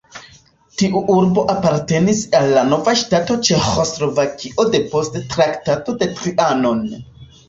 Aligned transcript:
Tiu 0.81 0.99
urbo 1.15 1.41
apartenis 1.53 2.21
al 2.39 2.49
la 2.55 2.63
nova 2.69 2.95
ŝtato 3.01 3.37
Ĉeĥoslovakio 3.49 4.65
depost 4.77 5.19
Traktato 5.35 5.95
de 6.01 6.09
Trianon. 6.23 6.83